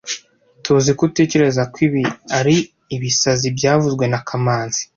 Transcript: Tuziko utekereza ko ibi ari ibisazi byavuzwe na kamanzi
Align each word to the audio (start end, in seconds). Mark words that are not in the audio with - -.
Tuziko 0.63 1.01
utekereza 1.09 1.61
ko 1.73 1.77
ibi 1.87 2.03
ari 2.37 2.55
ibisazi 2.95 3.47
byavuzwe 3.57 4.05
na 4.11 4.19
kamanzi 4.27 4.81